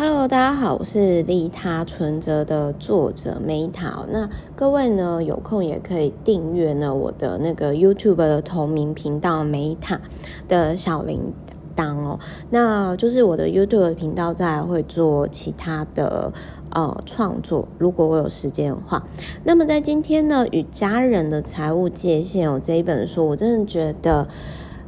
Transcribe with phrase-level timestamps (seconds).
[0.00, 4.06] Hello，大家好，我是利他存折的作者 Meta。
[4.08, 10.00] 那各位呢，有空也可以订阅呢我的那个 YouTube 的同名频道梅塔
[10.46, 11.32] 的小铃
[11.74, 12.20] 铛哦。
[12.50, 16.32] 那就是我的 YouTube 频道再会做其他的
[16.70, 19.02] 呃创作，如果我有时间的话。
[19.42, 24.28] 那么在今天呢，与家人的财务界限哦这一本书，我真的觉得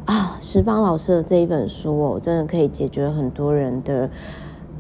[0.04, 4.08] 啊，十方老师的这一本书哦，真的可以解决很多人的。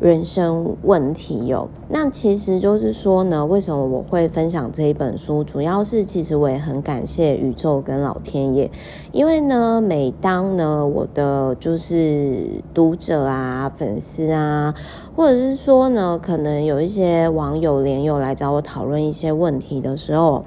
[0.00, 5.44] 人生问题有，那其实就是说呢，为什么我会分享这一本书？
[5.44, 8.70] 主要是其实我也很感谢宇宙跟老天爷，
[9.12, 14.74] 因为呢，每当呢我的就是读者啊、粉丝啊，
[15.14, 20.42] 或者是说呢，可能有一些网友、连友来找我讨论一些问题的时候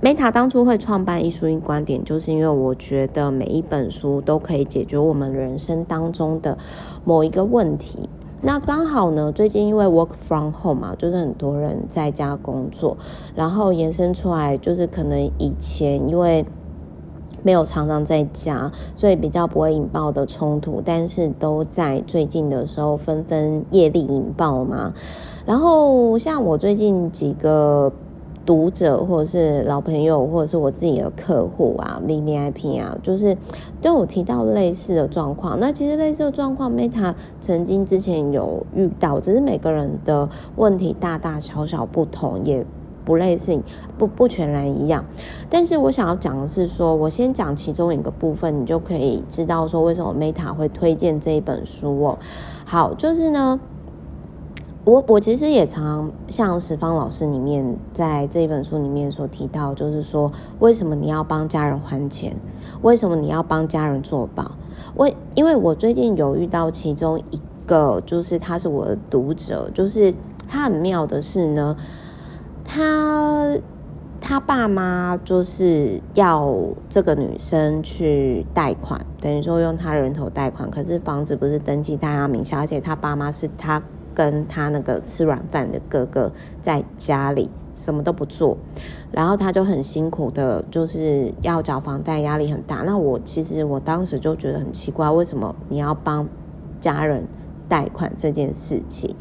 [0.00, 6.56] ，Meta 当初会创办一书一观点，就是因为我觉得每一本书都可以解决我们人生当中的
[7.04, 8.08] 某一个问题。
[8.42, 12.96] 那刚好呢，最近因为 work from home 嘛，就是很多人在家工作，
[13.34, 16.44] 然后延伸出来就是可能以前因为
[17.42, 24.92] 没有常常在家，所以比较不会引爆的冲突，但是都在最近的时候纷纷业力引爆嘛。
[25.44, 27.92] 然后像我最近几个。
[28.46, 33.36] 读者或者是老朋友，或者是我自己的客户啊，VVIP 啊，就是
[33.82, 35.58] 都有提到类似的状况。
[35.58, 42.64] 那其实类似的状况，Meta 曾经之前有遇到，只是每个人的问题大大小小不同，也
[43.04, 43.60] 不类似，
[43.98, 45.04] 不不全然一样。
[45.50, 52.18] 但是我想要讲的是说，我先讲其中一个部分，你就可以知道说为什么 Meta 会推荐这一本书哦。
[52.64, 53.58] 好，就是呢。
[54.86, 62.36] 我我其实也常像十方老师里面在这一本书里面所提到，就是说为什么你要帮家人还钱？
[62.82, 64.52] 为什么你要帮家人做保？
[64.94, 70.14] 为因为我最近有遇到其中一个，就是他是我的读者，就是
[70.46, 71.76] 他很妙的是呢，
[72.64, 73.58] 他
[74.20, 76.54] 他爸妈就是要
[76.88, 83.82] 这个女生去贷款，等于说用他人头贷款，可是房子不是登记在他名下，而且他爸妈是他。
[84.16, 86.32] 跟他那个吃软饭的哥哥
[86.62, 88.56] 在家里什么都不做，
[89.12, 92.76] 然后他就很辛苦的，就是要缴房贷，压力很大。
[92.76, 96.26] 那我其实我当时就觉得很奇怪，为什么你要帮
[96.80, 97.24] 家人
[97.68, 99.14] 贷款这件事情？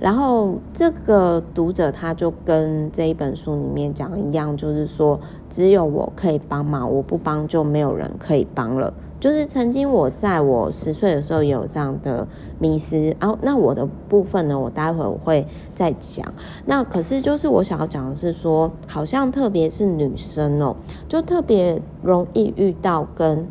[0.00, 8.92] 然后这个读者他就跟这一本书里面讲一样，就是说只有我可以帮忙，我不帮就没有人可以帮了。
[9.20, 12.26] 就是曾经我在我十岁的时候也有这样的
[12.58, 16.26] 迷失，然后那我的部分呢，我待会我会再讲。
[16.64, 20.74] 那可是就是我想要讲的是说，好像特别是女生哦，
[21.06, 23.46] 就特别容易遇到跟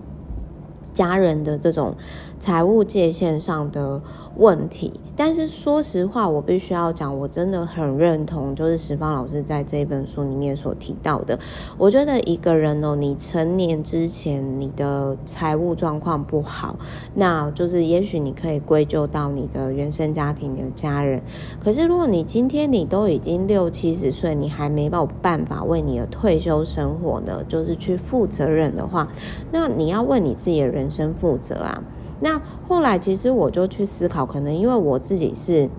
[0.91, 1.93] 家人的这种
[2.39, 4.01] 财务界限上的
[4.37, 4.93] 问题。
[5.15, 11.37] 但是说实话，我必须要讲，我真的很认同，就是十方老师在这一本书里面所提到的。
[11.77, 16.77] 我觉得一个人哦，你成年之前你的财务状况不好，
[17.15, 21.21] 那就是也许你可以归咎到你的原生家庭、你的家人。
[21.61, 29.09] 可是如果你今天你都已经六七十岁，你还没有办法为你的退休生活呢，就是去负责任的话，
[29.51, 31.83] 那你要为你自己的人生负责啊。
[32.21, 35.69] 那后来，其实我就去思考，可能因为我自己是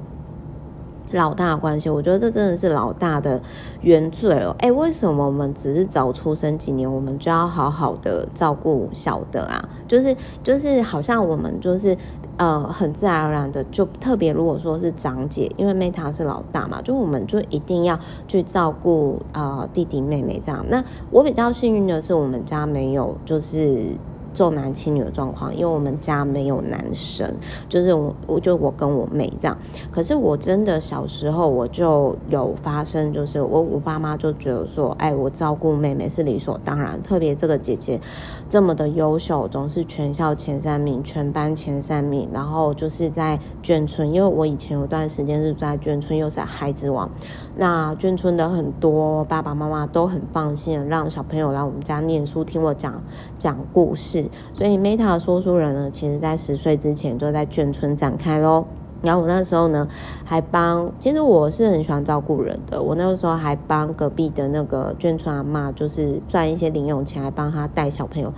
[1.13, 3.41] 老大的关系，我觉得这真的是老大的
[3.83, 4.55] 原罪哦。
[4.61, 9.69] 哎，为什么我们只是早出生几年，我们就要好好的照顾小的啊？
[9.87, 11.97] 就是就是，好像我们就是
[12.37, 20.65] 呃，很自然而然的，就特别如果说是长姐，因为 Meta 是老大嘛，就我们就一定要去照顾、呃、弟弟妹妹这样。
[20.71, 23.97] 那我比较幸运的是，我们家没有就是。
[24.33, 27.35] 重男轻女的状况，因为我们家没有男生，
[27.69, 29.57] 就是我，我就我跟我妹这样。
[29.91, 37.01] 可是我真的小时候我就有发生，就是我我爸妈就觉得说，哎，我照顾妹妹是理所当然。
[37.03, 38.01] 特别这个姐姐
[38.49, 42.29] 这么的优秀，总是全校前三名，全班前三名。
[42.33, 47.11] 然后就是在眷村，因为我以前有段时间是在眷村，又是孩子王。
[47.57, 53.03] 那眷村的很多爸爸妈妈都很放心，让小朋友来我们家念书，听我讲
[53.39, 54.20] 讲故事。
[54.53, 58.65] 所以，Meta 的说书人呢，其实在十岁之前就在眷村展开喽。
[59.03, 59.89] 然后我那时候呢，
[60.27, 62.83] 还帮，其实我是很喜欢照顾人的。
[62.83, 68.31] 我那个时候还帮隔壁的那个眷村阿嬷，就是赚一些零用钱，还帮他带小朋友。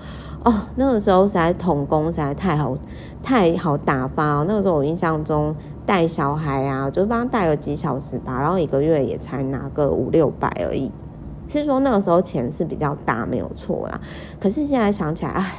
[0.45, 2.79] 哦，那个时候实在童工实在太好，
[3.25, 4.45] 太好打发哦。
[4.47, 5.53] 那个时候我印象中
[5.85, 10.93] 带小孩啊，就帮他带个几小时吧，然后一个月也才拿个五六百而已。
[11.49, 14.01] 是说那个时候钱是比较大，没有错啦。
[14.39, 15.53] 可是现在想起来，哎。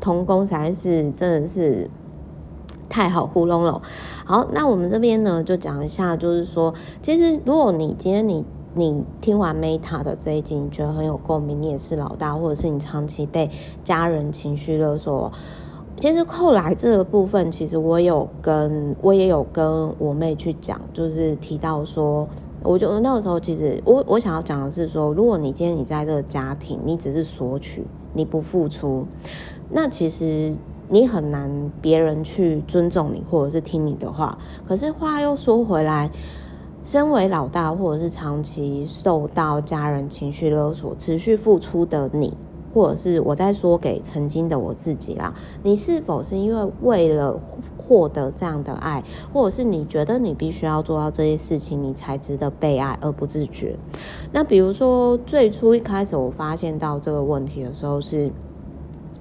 [0.00, 1.88] 童工才是真的是
[2.88, 3.80] 太好糊弄了。
[4.24, 8.44] 好，那我们这边呢就讲一下，就是说，其实如果你今天你
[8.74, 13.50] 你听完 Meta 的这一集，你觉得很有共鸣，你也是老大，或者是你长期被
[13.84, 15.30] 家人情绪勒索。
[15.98, 22.26] 其实后来这个部分，其实我有跟我也有跟我妹去讲，就是提到说，
[22.62, 29.06] 我就那个时候其实我我想要讲的是说，如果你今天你在这个家庭，你只是索取，你不付出，
[29.70, 30.52] 那其实
[30.88, 34.38] 你很难别人去尊重你或者是听你的话。
[34.66, 36.10] 可是话又说回来，
[36.84, 42.32] 身为老大或者是长期受到家人情绪勒索、持续付出的你。
[42.72, 45.34] 或者是我在说给曾经的我自己啦，
[45.64, 47.36] 你是否是因为为了
[47.76, 49.02] 获得这样的爱，
[49.32, 53.74] 或者是你觉得你必须要做到这些事情，你才值得被爱而不自觉？
[54.30, 58.30] 那比如说最初一开始我发现到这个问题的时候是。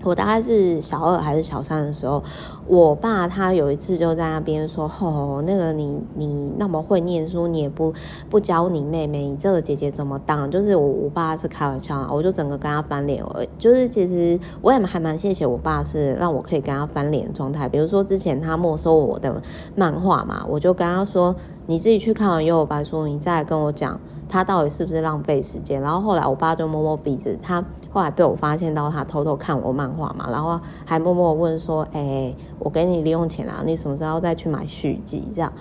[0.03, 2.23] 我大概是小二还是小三的时候，
[2.67, 7.93] 我爸他有一次就在那边说：“哦，那个你你那么会念书，你也不
[8.29, 13.23] 不教你妹妹，你这个姐姐怎么当？”就是我我爸是开玩笑，我就整个跟他翻脸。
[13.57, 17.67] 就是其实我也还蛮谢谢我爸，是让我可以跟他翻脸的状态。
[17.67, 19.41] 比如说之前他没收我的
[19.75, 21.35] 漫画嘛，我就跟他说
[21.67, 23.99] ：“你自己去看完《幽游白书》，你再跟我讲
[24.29, 27.61] 他到底是不是浪费时间。”然后后来我爸就摸摸鼻子，他。
[27.91, 35.51] 后来被我发现到他偷偷看我漫画嘛，然后还默默问说：“哎、我给你零用钱啊，你什么时候再去买续集？”这样，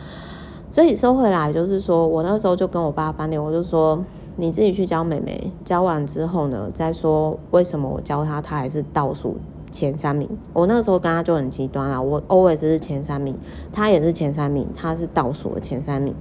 [0.70, 3.98] 所以收回来就是说我那时候就跟我爸翻脸，我就说
[4.36, 9.38] ：“你自己去教妹妹，教完之后呢，再说为什么我教他，他还是倒数
[9.70, 10.28] 前三名。
[10.52, 13.34] 我那个时候跟他就很极端了，我 always 是前三名，
[13.72, 16.14] 他也是前三名，他是倒数的前三名。”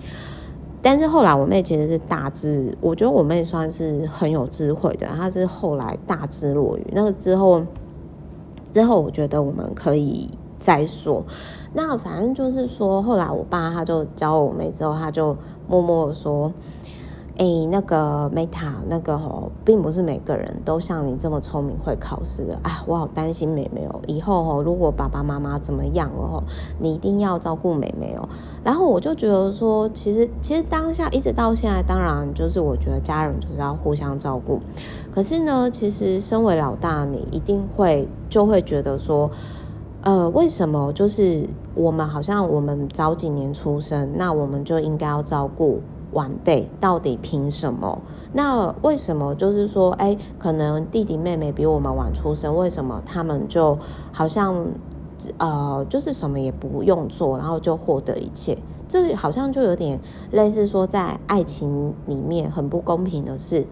[0.89, 5.06] 但是后来我妹其实是大智，我觉得我妹算是很有智慧的。
[5.06, 7.62] 她是后来大智若愚，那个之后
[8.72, 10.30] 之后，我觉得我们可以
[10.62, 11.22] 再说。
[11.74, 15.36] 那反正就是说，后来我爸他就教我妹之后，他就
[15.68, 16.50] 默默的说。
[17.38, 22.84] 哎，那个 Meta，那个吼，并不是每个人都像你这么聪明会考试的啊！
[22.88, 26.44] 我好担心妹妹哦，以后吼，如果爸爸妈妈怎么样了吼，
[26.80, 28.28] 你一定要照顾妹妹哦。
[28.63, 34.60] 然后我就觉得说，其实其实当下一直到现在，当然就是我觉得家人就是要互相照顾。
[35.13, 39.30] 可是呢，其实身为老大，你一定会就会觉得说，
[40.01, 45.80] 呃，为什么就是我们好像我们早几年出生，那我们就应该要照顾。
[46.12, 48.00] 晚辈到底凭什么？
[48.33, 53.77] 那为什么就是说，哎，可能弟弟妹妹比我们晚出生，为什么他们就
[54.12, 54.65] 好像，
[55.38, 58.57] 呃，就是什么也不用做，然后就获得一切？
[58.88, 60.00] 这好像就有点
[60.31, 63.65] 类似说，在爱情里面很不公平的事。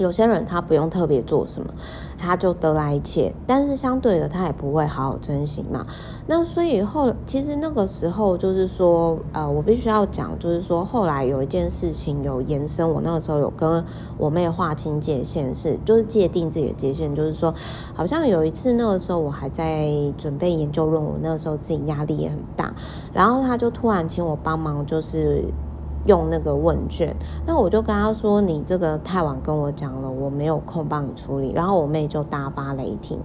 [0.00, 1.72] 有些人他不用特别做什么，
[2.18, 5.86] 他就得来一切，但是相对的他也不会好好珍惜嘛。
[6.26, 13.84] 那所以后其实那个时候就是说，呃，我必须要讲，就是说后来有一件事情有延伸，我那个时候有跟
[14.16, 17.54] 我妹划清界限，是就是界定自己的界限，就是说
[17.94, 22.72] 好像有一次那个时候我还在准备研究论文，那个时候自己压力也很大，
[23.12, 25.44] 然后他就突然请我帮忙，就是。
[26.06, 27.14] 用那个问卷，
[27.46, 33.18] 那我就跟他说：“你这个太晚跟我讲了，我没有空帮你处理。”然后我妹就大发雷霆，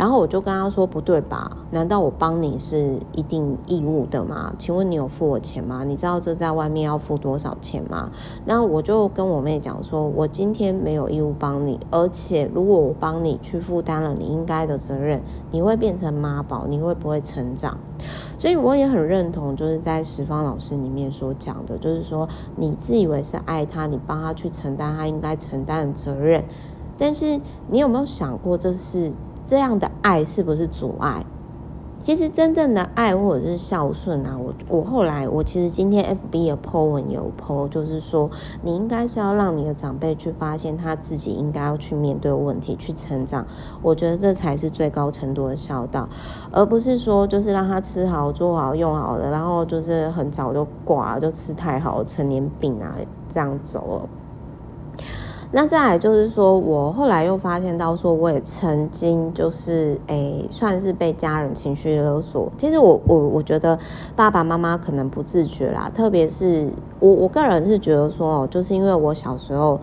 [0.00, 1.58] 然后我就跟他说：“不对吧？
[1.72, 4.50] 难道我帮你是一定义务的吗？
[4.58, 5.84] 请问你有付我钱吗？
[5.84, 8.10] 你知道这在外面要付多少钱吗？”
[8.46, 17.76] 那我就跟我妹讲说：“我今天没有义务帮你，而且如果我帮你去负担了你应该的责任，你会变成妈宝，你会不会成长？”
[18.40, 22.26] 所以我也很认同，就是在十方老师里面所讲的，就是说
[22.56, 26.42] 你自以为是爱他，你帮他去承担他应该承担的责任，
[26.96, 27.38] 但是
[27.68, 29.12] 你有没有想过，这是
[29.50, 31.24] 这样的爱是不是阻碍？
[32.00, 38.30] 其实真正的爱或者是孝顺啊，我我后来我其实今天 FB 有 po 文有 po，就是说
[38.62, 43.44] 你应该是要让你的长辈去发现他自己应该要去面对问题，去成长。
[43.82, 46.08] 我觉得这才是最高程度的孝道，
[46.52, 52.94] 而不是说就是让他吃好、做好、用好的，然后就是很早就挂，就吃太好，成年病啊
[53.34, 54.19] 这样走了。
[55.52, 62.50] 那再来就是说，我后来又发现到说，我也曾经就是诶、算是被家人情绪勒索。
[62.56, 63.78] 其实我我我觉得
[64.14, 66.68] 爸爸妈妈可能不自觉啦，特别是
[67.00, 69.80] 我我个人是觉得说哦，就是因为我小时候。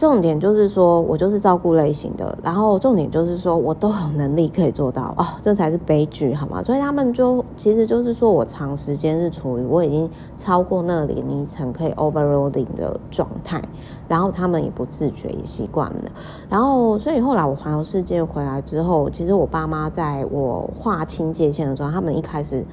[0.00, 6.62] 重点就是说，我就是照顾类型的，然后重点就是说我都有能力可以做到哦，这才是悲剧，好吗？
[6.62, 13.62] 所以他们就其实就是说我长时间是处于我已经超过那个年龄层可以 overloading 的状态，
[14.08, 16.10] 然后他们也不自觉也习惯了，
[16.48, 22.64] 然后所以后来我环游世界回来之后，其实我爸妈在我划清界限的时候，他们一开始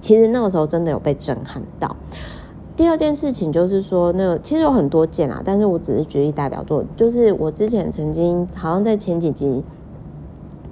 [0.00, 1.96] 其实那个时候真的有被震撼到。
[2.76, 9.62] 第二件事情就是说，那其实有很多件啊，但是我只是举例代表作，就是我之前曾经好像在前几集。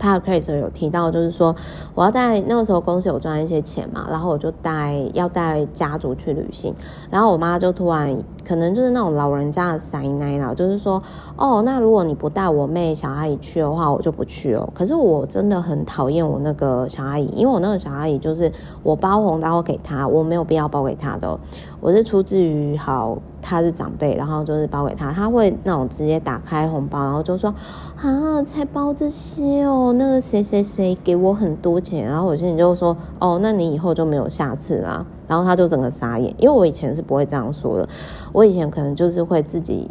[0.02, 1.54] Podcast 有提到，就是说
[1.94, 6.74] 我要带那个时候公司有赚一些钱嘛，然后我就带要带家族去旅行，
[7.08, 11.00] 然后我妈就突然可能就是那种老人家的塞奶啦，就是说
[11.36, 14.68] 哦，那如果你不带我妹小阿姨去的话，我就不去哦。
[14.74, 18.50] 可是我真的很讨厌我那个小阿姨，因为我那个小阿姨就是
[18.82, 21.38] 我包红包给她，我没有必要包给她的，
[21.80, 23.16] 我是出自于好。
[23.42, 27.52] 他是长辈，然后就是包给他，他会那种直接打开红包，然后就说
[28.00, 35.04] 啊，才包这些哦，那个谁谁谁给我很多钱，然后我心里就说哦，那你以后就没有下次啦。
[35.28, 37.88] 然后他就整个傻眼，因为我以前是不会这样说的，
[38.32, 39.90] 我以前可能就是会自己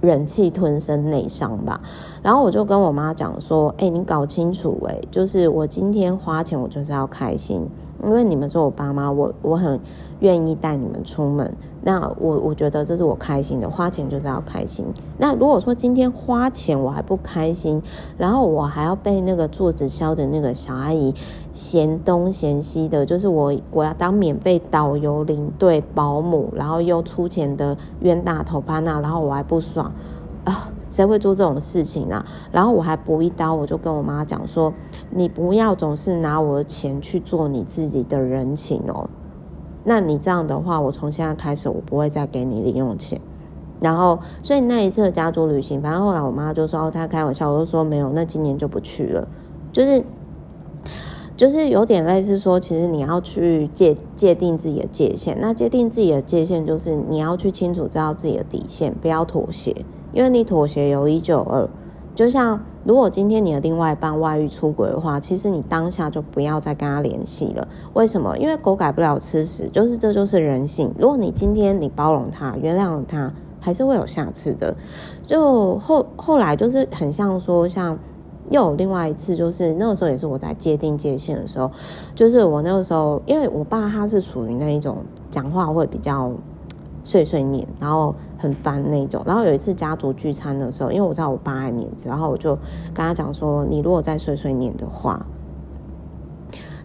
[0.00, 1.80] 忍气吞声内伤吧。
[2.22, 7.68] 然后我就跟我妈讲说，哎，你搞清楚，哎，就是我今天花钱，我就是要开心。
[8.04, 9.78] 因为你们是我爸妈，我我很
[10.20, 11.52] 愿意带你们出门。
[11.82, 14.84] 那我我觉得这是我开心的，花钱就是要开心。
[15.18, 17.80] 那如果说今天花钱我还不开心，
[18.18, 21.14] 然后我还要被那个做直销的那个小阿姨
[21.52, 29.92] 嫌东嫌西的，就是我我要当免费导游、领队、保姆，然后又出钱的冤大头趴那，然后我还不爽
[30.46, 30.72] 啊。
[30.88, 32.24] 谁会做这种事情呢？
[32.52, 34.72] 然后我还补一刀，我就跟我妈讲说
[35.10, 39.10] ：“你不要总是拿我的钱去做你自己的人情哦。
[39.82, 43.20] 那你这样的话，我从现在开始，我不会再给你零用钱。
[43.80, 49.26] 然后，所以那一次的家族旅行，反正后来我妈就说：‘哦，她开玩笑。’我就说：‘没有，那今年就不去了。’
[49.72, 50.04] 就是，
[51.36, 55.36] 就是有点类似说，其实你要去界界定自己的界限。
[55.40, 59.84] 那界定自己的界限，就是你要去清楚知道自己的底线，不要妥协。”
[60.16, 61.68] 因为你妥协有一就二，
[62.14, 67.68] 就像如果今天你的另外一半外遇出轨的话，其实你当下就不要再跟他联系了。
[67.92, 68.34] 为什么？
[68.38, 70.90] 因为狗改不了吃屎，就是这就是人性。
[70.98, 73.30] 如果你今天你包容他、原谅了他，
[73.60, 74.74] 还是会有下次的。
[75.22, 77.98] 就后后来就是很像说，像
[78.48, 81.70] 又有另外一次，就是那个时候也是我在界定界限的时候，
[82.14, 84.96] 就是我那个时候，因为我爸他是属于那一种
[85.28, 86.32] 讲话会比较。
[87.06, 89.22] 碎碎念，然后很烦那种。
[89.24, 92.56] 然后有一次家族聚餐的时候，因为我知道我爸爱面子，然后我就
[92.92, 95.24] 跟他讲说：“你如果再碎碎念的话，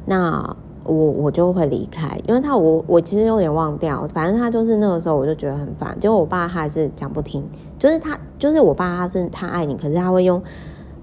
[0.05, 5.97] 那我我就会离开。”因为他我我其实有点忘掉，反正他就是那个时候我就觉得很烦。
[5.99, 7.43] 结果我爸他还是讲不听，
[7.79, 10.39] 就是他就是我爸他是他爱你，可是他会用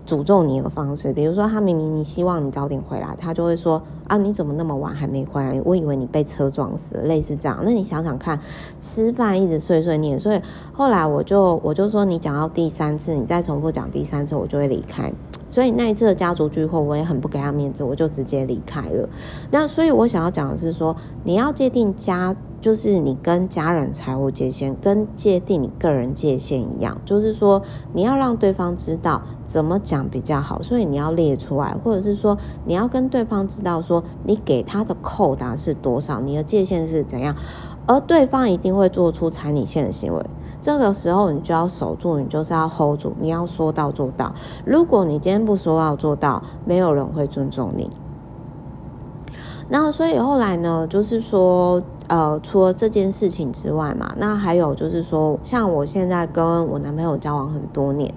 [0.08, 3.82] 诅咒你的方式，比如说他明明你希望你早点回来，他就会说。
[4.08, 4.16] 啊！
[4.16, 5.60] 你怎么那么晚还没回来？
[5.66, 7.60] 我以为你被车撞死了，类似这样。
[7.62, 8.40] 那你想想看，
[8.80, 10.40] 吃饭一直碎碎念，所以
[10.72, 15.12] 后来我就我就说，你讲到第三次，你再重复讲第三次，我就会离开。
[15.50, 19.08] 所以那一次的家族聚会，我也很不给他面子，我就直接离开了。
[19.50, 22.36] 那所以我想要讲的是说，你要界定家。
[22.60, 27.62] 就是你跟家人财务界限，跟界定你个人界限一样，就是说
[27.92, 37.36] 你要让对方知道怎么讲比较好，所以你要列出来，或者是说你要跟对方知道说你给他的扣打是多少，你的界限是怎样，
[37.86, 40.20] 而对方一定会做出踩你线的行为，
[40.60, 44.32] 这个时候你就要守住，你就是要 hold 住，你要说到做到。
[44.64, 47.90] 如果你今天不说到做到，没有人会尊重你。
[49.70, 51.82] 那所以后来呢，就是说。
[52.08, 58.10] 呃，除了这件事情之外嘛，那还有就是说，像我现在跟我男朋友交往很多年，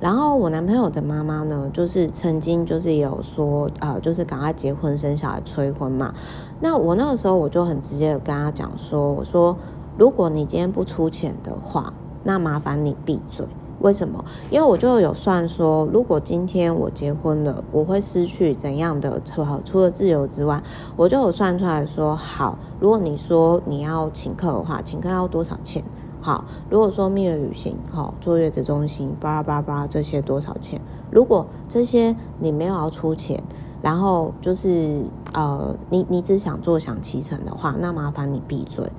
[0.00, 6.12] 然后我男朋友的妈妈呢，就是曾经就是有说，呃，就是赶快结婚生小孩催婚嘛。
[6.58, 9.56] 那我那个时候我就很直接的跟他讲说，我说
[9.98, 13.46] 如果你今天不出钱的话，那麻烦你闭嘴。
[13.80, 14.24] 为什么？
[14.50, 19.20] 因为我就有算说，如果今天我结婚了，我会失去怎样的？
[19.64, 20.62] 除了自由之外，
[20.96, 25.84] 我就有算出来说，好，如果你说你要请客的话，请客要多少钱？
[26.22, 30.80] 好，如果说蜜月旅行，好，坐月子中心，巴拉巴拉巴拉这些多少钱？
[31.10, 33.42] 如果这些你没有要出钱，
[33.82, 38.90] 然后就是呃，你你只想坐享其成的话，那麻烦你闭嘴。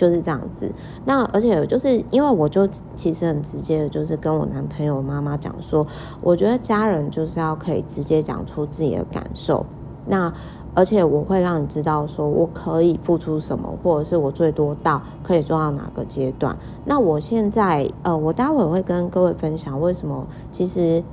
[0.00, 0.72] 就是这样子，
[1.04, 2.66] 那而且就是因为我就
[2.96, 5.86] 其实很直接的，就是跟我男朋友妈妈讲说，
[6.22, 9.66] 我觉得家人就是要可以直接讲出自己的感受。
[10.06, 10.32] 那
[10.74, 16.56] 而且我会让你知道，说我可以付出什么，或者是我最多到可以做到哪个阶段。
[16.86, 21.04] 那我现在，呃，我待会会跟各位分享为什么，其实。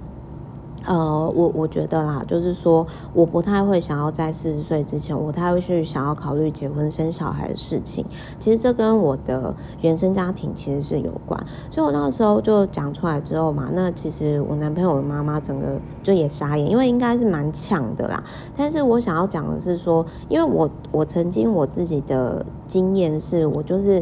[0.87, 8.05] 呃，我我觉得啦，就是说，我不太会想要在四十岁之前，我太会去想要考虑结婚生小孩的事情。
[8.39, 11.37] 其实这跟我的原生家庭其实是有关，
[11.69, 18.23] 所以我那个时候就讲出来之后嘛，那其实我男朋友的妈妈整个就也傻眼，因为应该是蛮呛的啦。
[18.55, 24.01] 但是我想要讲的是说，因为我我曾经我自己的经验是，我就是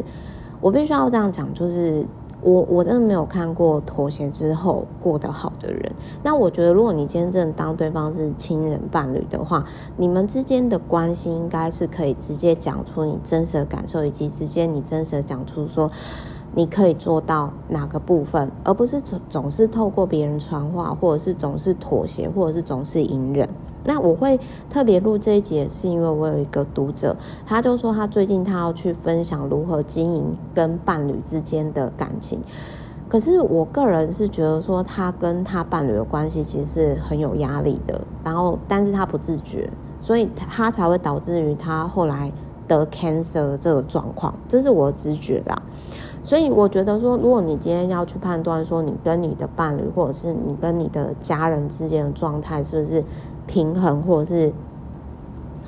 [0.60, 2.06] 我必须要这样讲，就是。
[2.46, 5.92] 我我真的没有看过妥协之后过得好的人。
[6.22, 9.64] 那我觉得，如果你今天真的当对方是亲人伴侣的话，
[9.96, 15.90] 你们之间的关系应该是可以直接讲出你真实的感受，以及直接你真实的讲出说
[16.56, 23.46] 你可以做到哪个部分，而不是总总是透过别人传话，或者是总是妥协，或者是总是隐忍。
[23.84, 27.14] 那我会特别录这一节，是因为我有一个读者，
[27.46, 32.40] 他就说他最近他要去分享如何经营跟伴侣之间的感情。
[33.06, 39.70] 可是我个人是觉得说，他跟他伴侣的关系其实是很有压力的，然后但是他不自觉，
[40.00, 42.32] 所以他才会导致于他后来
[42.66, 45.62] 得 cancer 这个状况，这是我的直觉啦。
[46.26, 53.04] 所以我觉得说，如果你今天要去判断说，你跟你的伴侣或者是你跟你的家人之间的状态是不是
[53.46, 54.52] 平衡，或者是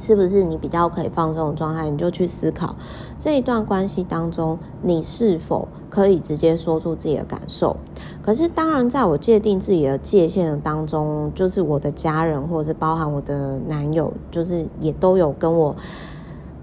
[0.01, 2.75] 是不是你比较可以放松的状态，你就去思考
[3.21, 7.77] 这一段关系当中，你是否可以直接说出自己的感受。
[8.21, 15.77] 可是，当然，在我界定自己的界限的当中，就是我的家人，或者是包含我的男友，就是也都有跟我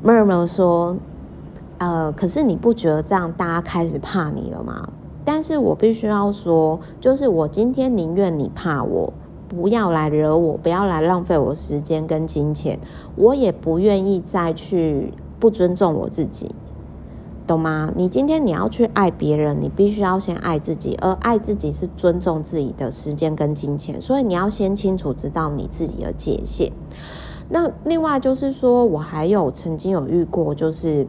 [0.03, 0.97] murmur 说。
[1.77, 4.89] 呃，可是你不觉得这样大家开始怕你了吗？
[5.25, 9.11] 但是我必须要说，就是我今天宁愿你怕我，
[9.47, 12.79] 不要来惹我，不要来浪费我时间跟金钱，
[13.15, 16.53] 我也不愿意再去不尊重我自己，
[17.47, 17.91] 懂吗？
[17.95, 26.71] 你今天你要去爱别人，你必须要先爱自己，而爱自己是尊重自己的时间跟金钱，所以你要先清楚知道你自己的界限。
[27.49, 31.07] 那另外就是说，我还有曾经有遇过，就是。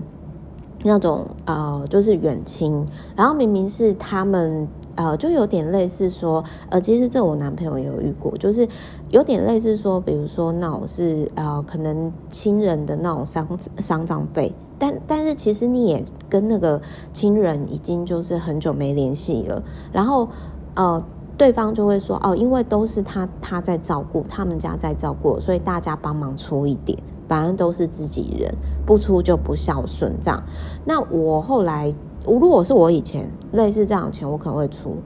[0.83, 2.85] 那种呃，就是远亲，
[3.17, 8.67] 然后明明是他们呃，就有点类似说，呃，其实这我男朋友也有遇过，就是
[9.11, 13.47] 有点类似说，比如说那种是呃，可能亲人的那种丧
[13.79, 16.81] 丧葬费，但但是其实你也跟那个
[17.13, 19.63] 亲人已经就是很久没联系了，
[19.93, 20.29] 然后
[20.75, 21.03] 呃，
[21.37, 26.99] 对方就会说哦，因为都是他他在照顾，他们家在照顾，所以大家帮忙出一点。
[27.29, 30.43] 反正都是自己人，不出就不孝顺这样。
[30.85, 31.93] 那我后来，
[32.25, 34.97] 如果是我以前类似这样钱，我可能会出。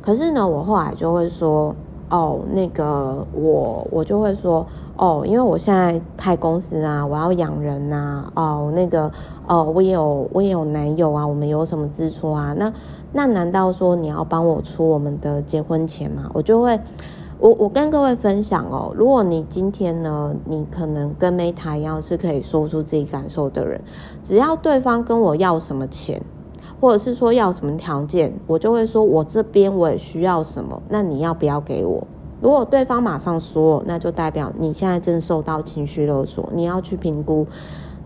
[0.00, 1.74] 可是呢，我后来就会说，
[2.10, 9.10] 哦，那个我我就会说，哦，因为我现在开公司啊，我要养人呐，哦，那个
[9.48, 12.54] 哦，我也有我也有男友啊，我们有什么支出啊？
[12.58, 12.72] 那
[13.12, 16.30] 那难道说你要帮我出我们的结婚钱吗？
[16.34, 16.78] 我就会。
[17.38, 23.80] 我我跟各位分享哦，如果你今天呢，你可能跟 Meta 一样是可以说出自己感受的人，
[24.22, 26.22] 只要对方跟我要什么钱，
[26.80, 32.06] 或者是说要什么条件，我就会说我这边我也需要什么，那你要不要给我？
[32.40, 37.46] 如果对方马上说，那就代表你现在正受到情绪勒索，你要去评估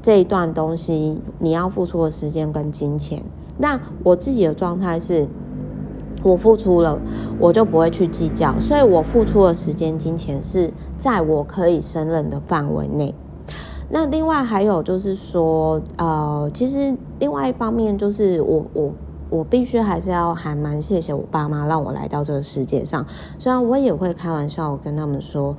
[0.00, 3.22] 这一段东西你要付出的时间跟金钱。
[3.58, 5.28] 那我自己的状态是。
[6.22, 6.98] 我付出了，
[7.38, 13.14] 我就不会去计较，所以我付出的时间、金钱是在我可以胜任的范围内。
[13.88, 18.92] 那另外还有就是说，呃，其实另外一方面就是我我
[19.30, 23.06] 我必须还是要还蛮谢谢我爸妈让我来到这个世界上，
[23.38, 25.56] 虽然我也会开玩笑我跟他们说，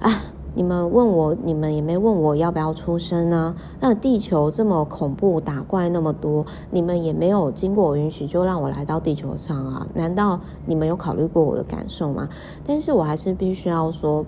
[0.00, 0.10] 啊。
[0.54, 3.54] 你们问我，你们也没问我要不要出生呢？
[3.80, 9.86] 那地球这么恐怖，打怪那么多，你们也没有经过我允许就让我来到地球上啊？
[9.94, 12.28] 难道你们有考虑过我的感受吗？
[12.66, 14.26] 但是我还是必须要说，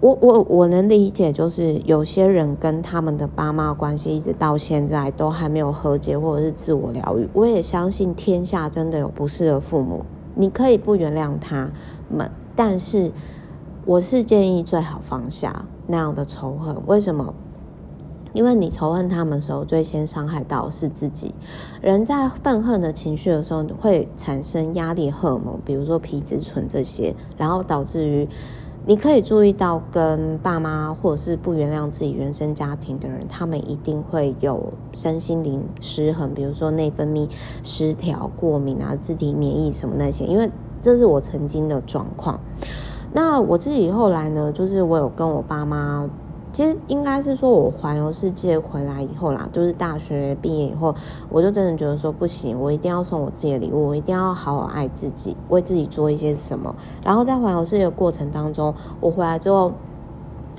[0.00, 7.28] 我我我能理解，就是有些人跟他们的爸妈关系一直到现在都还没有和解，或者是自我疗愈。
[7.32, 10.04] 我也相信天下真的有不是的父母，
[10.36, 11.68] 你可以不原谅他
[12.08, 13.10] 们，但是。
[13.88, 17.32] 我是建议最好放下那样的仇恨，为什么？
[18.34, 21.34] 因为你仇恨他们的时候，最先伤害到是自己。
[21.80, 28.28] 人在愤恨的情绪的时候，会产生压力荷尔蒙，比如说皮质醇这些，然后导致于
[28.84, 37.26] 你可以注意到，跟爸妈或者是不原谅自己原生家庭的人，他们一定会有身心灵失衡，比如说内分泌
[37.62, 40.50] 失调、过敏啊、自体免疫什么那些，因为
[40.82, 42.38] 这是我曾经的状况。
[43.12, 46.08] 那我自己后来呢，就是我有跟我爸妈
[46.52, 50.94] 其实应该是说我环游世界回来以后啦，就是大学毕业以后，
[51.28, 56.74] 我就真的觉得说不行，我一定要送我自己的礼物，我一定要好好爱自己，为自己做一些什么。
[57.02, 59.72] 然后在环游世界的过程当中，我回来之后。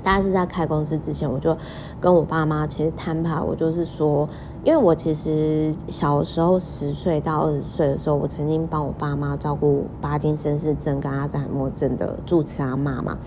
[0.02, 1.56] 大概是在开公司之前，我就
[2.00, 4.28] 跟我爸妈其实摊牌，我就是说，
[4.64, 13.18] 因为我其实小时候十岁到二十岁的时候，我曾经帮我爸妈照顾巴金森氏症跟阿兹海默症的住持阿妈嘛。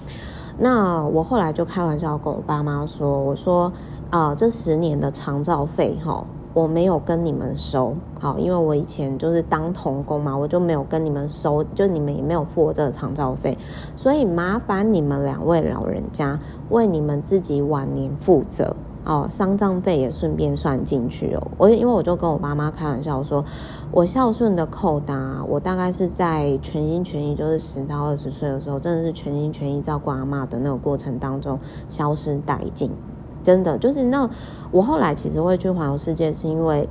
[0.59, 3.73] 那我后来就开玩笑跟我爸妈说，我说，
[4.11, 6.25] 啊、呃，这十年的长照费，哈。
[6.55, 13.57] 我没有跟你们收，好，因为我以前就是当童工嘛，我就没有跟你们收，就你们也没有付我这个长照费，
[13.97, 21.51] 所以麻烦你们两位老人家为你们自己晚年负责哦，丧葬费也顺便算进去哦。
[21.59, 23.45] 我因为我就跟我妈妈开玩笑说，
[23.91, 32.91] 我孝顺的扣打，我大概是在全心全意，就是十到二十岁的时候，真的是全心全意照顾阿妈的那个过程当中消失殆尽。
[33.43, 34.31] 真的就是那，
[34.71, 36.89] 我后来其实会去环游世界，是因为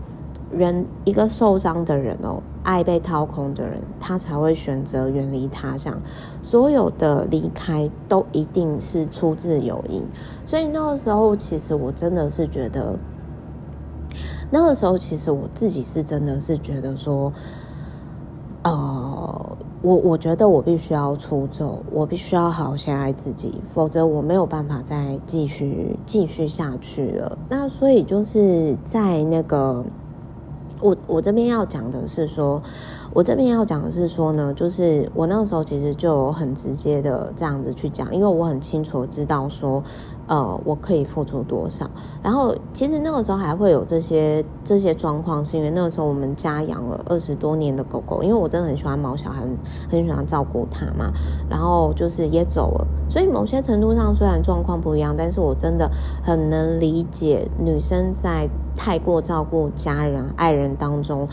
[0.52, 6.00] 人一个受伤的人哦，爱被掏空的人，他才会选择远离他乡。
[6.42, 10.04] 所有的离开都一定是出自有因，
[10.46, 12.96] 所以那个时候，其实我真的是觉得，
[14.52, 17.32] 那个时候其实我自己是真的是觉得说，
[18.64, 19.58] 呃。
[19.84, 27.36] 我我觉得我必须要出走，我必须要好好先爱自己，否则我没有办法再继续继续下去了。
[27.50, 29.84] 那所以就是在那个，
[30.82, 32.62] 我我这边要讲的是说，
[33.14, 39.84] 我这边要讲的是说呢，就是我那个时候其实就很直接的这样子去讲，因为我很清楚知道说。
[40.32, 41.86] 呃，我可以付出多少？
[42.24, 49.44] 然后其实那个时候还会有这些这些状况，是因为那个时候我们家养了二十多年的狗狗，因为我真的很喜欢毛小孩，
[49.90, 51.12] 很喜欢照顾它嘛。
[51.50, 55.92] 然后就是也走了，所以某些程度上虽然状况不一样，但是我真的
[56.24, 61.28] 很能理解女生在太过照顾家人、爱人当中，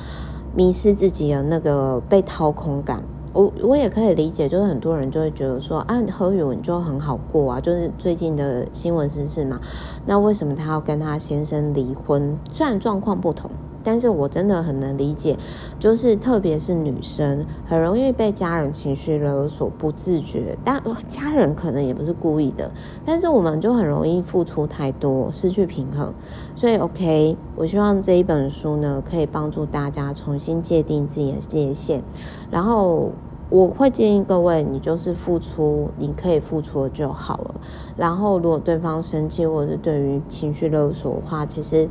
[0.56, 3.00] 迷失自己的那个被掏空感。
[3.38, 9.60] 我我也可以理解，就是很多人就会觉得说，啊，何宇文就很好过啊，就是最近的新闻时事嘛，
[10.06, 12.36] 那为什么他要跟他先生离婚？
[12.50, 13.48] 虽然状况不同。
[13.84, 15.38] 但是我真的很能理解，
[15.78, 20.58] 就是特别是女生，很容易被家人情绪勒索，不自觉。
[20.62, 22.70] 但 家人可能也不是故意的，
[23.06, 26.12] 但是我们就很容易付出太多，失去平衡。
[26.54, 32.02] 所以，OK，我希望这一本书呢，可以帮助大家重新界定自己的界限。
[32.50, 33.12] 然后，
[33.50, 37.54] 我会建议各位，你就是付出你可以付出的就好了。
[37.96, 41.88] 然后，如果对方生气或者是对于情绪勒索的话，其实。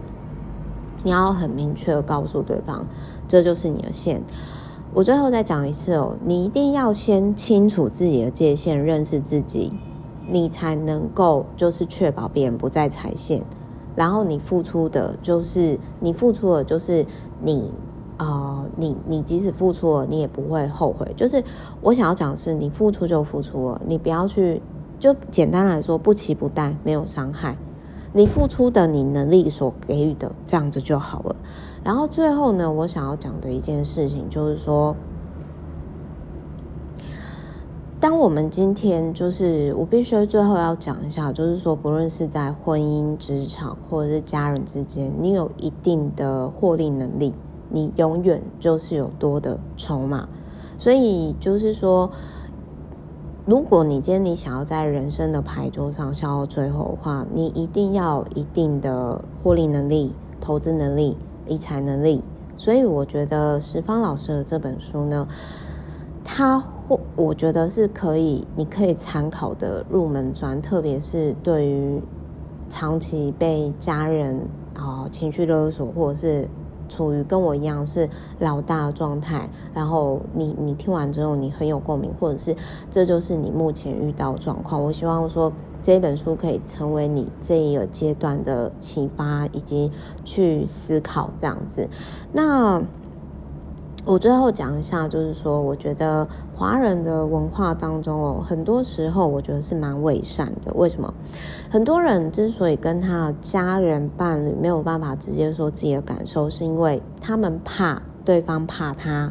[1.03, 2.85] 你要很明确的告诉对方，
[3.27, 4.21] 这就是你的线。
[4.93, 9.71] 我最后再讲一次哦，你一定要先清楚自己的界限，认识自己，
[10.27, 13.43] 你才能够就是确保别人不再踩线。
[13.95, 17.05] 然后你付出的就是你付出的，就是
[17.41, 17.71] 你、
[18.17, 21.11] 呃，你你即使付出了，你也不会后悔。
[21.15, 21.43] 就是
[21.81, 24.61] 我想要讲的是，你付出就付出了，你不要去
[24.99, 27.55] 就简单来说，不期不待，没有伤害。
[28.13, 31.35] 你付出的，你能力所给予的，这样子就好了。
[31.83, 34.95] 然后最后呢，我想要讲的一件事情就是说，
[37.99, 47.33] 当我们今天就是我必须最后要讲一下，就是说，不论是在婚姻、职场或者是家人之间，你有一定的获利能力，
[47.69, 50.27] 你永远就是有多的筹码。
[50.77, 52.11] 所以就是说。
[53.45, 62.21] 如果你今天你想要在人生的牌桌上笑到最后的话，你一定要有一定的获利能力、投资能力、理财能力。
[62.57, 65.25] 所以我觉得十方老师的这本书呢，
[66.25, 72.01] 它或我觉得是可以，你可以参考的入门砖，特别是对于
[72.67, 74.41] 长期被家人
[74.73, 76.49] 啊情绪勒索或者是。
[76.87, 82.55] 处于跟我一样是老大的状态，然后你你听完之后你很有共鸣，或者是
[82.89, 84.83] 这就是你目前遇到的状况。
[84.83, 85.51] 我希望说
[85.83, 89.91] 这本书可以成为你这一个阶段的启发，以及
[90.23, 91.87] 去思考这样子。
[92.33, 92.81] 那。
[94.07, 100.73] 我最后讲一下，就是说，我觉得华人的文化当中哦，很多时候我觉得是蛮伪善的。
[100.75, 101.13] 为什么？
[101.69, 109.29] 很多人之所以跟他的家人、伴侣没有办法直接说自己的感受，是因为他们怕对方怕他，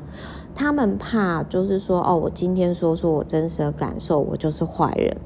[0.55, 5.17] 他们怕就是说，哦，我今天说出我真实的感受，我就是坏人。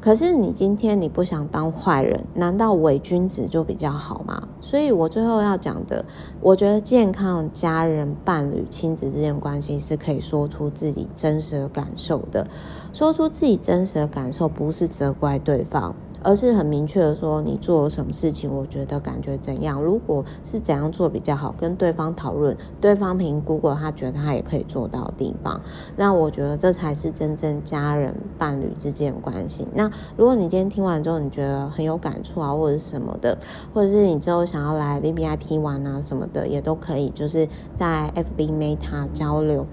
[0.00, 4.48] 可是你今天你不想当坏人，难道伪君子就比较好吗？
[4.60, 6.04] 所以我最后要讲的，
[6.40, 12.46] 我觉得健康家人、伴侣、亲子之间关系是可以说出自己真实的感受的。
[12.92, 25.60] 说出自己真实的感受，不是责怪对方，而是很明确的说你做了什么事情，我觉得感觉怎样，如果是怎样做比较好，跟对方讨论，对方评估过，他觉得他也可以做到的地方，
[25.96, 29.66] 那我觉得这才是真正家人伴侣之间的关系。
[29.74, 33.36] 那如果你今天听完之后，你觉得很有感触啊，或者什么的，
[33.72, 39.66] 或者是你之后想要来 VVIP 玩啊什么的，也都可以，就是在 FB Meta 交流。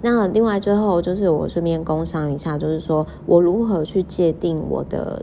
[0.00, 5.22] 那另外最后就是我顺便工商一下，就是说我如何去界定我的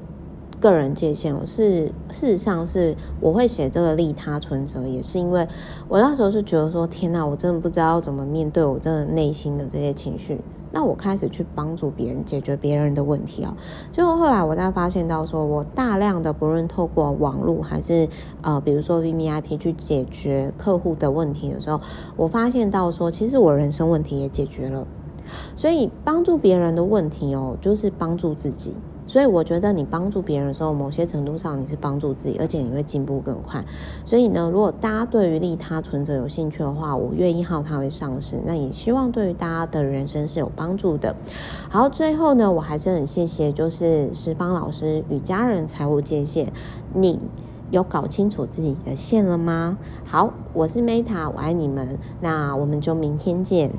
[0.60, 1.34] 个人界限。
[1.34, 5.48] 我是事实上是我会写这个利他存折，也是因为
[5.88, 10.40] 我那时候是觉得说，天哪，我真的不知道怎么面对我真的内心的这些情绪。
[10.76, 13.56] 那我开始去帮助别人解决别人的问题啊，
[13.94, 18.10] 最后后来我才发现到，说我大量的不论透过网络还是
[18.42, 21.80] 呃，比如说 VVIP 去解决客户的问题的时候，
[22.18, 24.86] 我发现到说，其实我人生问题也解决了，
[25.56, 28.74] 所以帮助别人的问题哦，就是帮助自己。
[29.16, 33.64] 所以我觉得你帮助别人的时候，某些程度上你是帮助自己，而且你会进步更快。
[34.04, 38.38] 所以呢，如果大家对于利他存折有兴趣的话，五月一号它会上市。
[38.46, 41.16] 那也希望对于大家的人生是有帮助的。
[41.70, 46.52] 好，最后呢，我还是很谢谢，就是十方老师与家人财务界限，
[46.94, 47.18] 你
[47.72, 49.78] 有搞清楚自己的线了吗？
[50.04, 51.98] 好，我是 Meta，我爱你们。
[52.20, 53.72] 那我们就明天见。